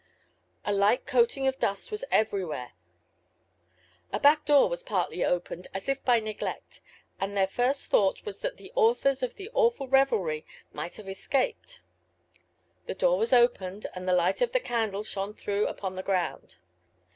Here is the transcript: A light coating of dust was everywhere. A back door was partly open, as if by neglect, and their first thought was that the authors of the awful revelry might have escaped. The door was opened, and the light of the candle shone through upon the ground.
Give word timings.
A 0.65 0.73
light 0.73 1.05
coating 1.05 1.45
of 1.45 1.59
dust 1.59 1.91
was 1.91 2.03
everywhere. 2.09 2.71
A 4.11 4.19
back 4.19 4.45
door 4.45 4.67
was 4.67 4.81
partly 4.81 5.23
open, 5.23 5.65
as 5.75 5.87
if 5.87 6.03
by 6.03 6.19
neglect, 6.19 6.81
and 7.19 7.37
their 7.37 7.45
first 7.45 7.91
thought 7.91 8.25
was 8.25 8.39
that 8.39 8.57
the 8.57 8.71
authors 8.73 9.21
of 9.21 9.35
the 9.35 9.51
awful 9.53 9.87
revelry 9.87 10.43
might 10.73 10.95
have 10.97 11.07
escaped. 11.07 11.81
The 12.87 12.95
door 12.95 13.19
was 13.19 13.31
opened, 13.31 13.85
and 13.93 14.07
the 14.07 14.13
light 14.15 14.41
of 14.41 14.53
the 14.53 14.59
candle 14.59 15.03
shone 15.03 15.35
through 15.35 15.67
upon 15.67 15.95
the 15.95 16.01
ground. 16.01 16.57